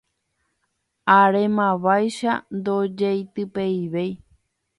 arémavaicha 1.17 2.31
ndojeitypeivéi 2.57 4.11